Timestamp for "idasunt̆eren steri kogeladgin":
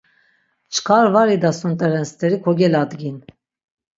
1.35-3.17